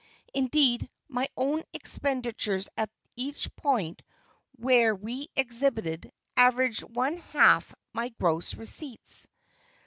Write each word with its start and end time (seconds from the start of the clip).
Indeed, 0.33 0.89
my 1.09 1.27
own 1.37 1.61
expenditures 1.73 2.67
at 2.75 2.89
each 3.15 3.55
point 3.55 4.01
where 4.55 4.95
we 4.95 5.29
exhibited, 5.35 6.11
averaged 6.35 6.81
one 6.81 7.17
half 7.17 7.71
my 7.93 8.09
gross 8.09 8.55
receipts. 8.55 9.27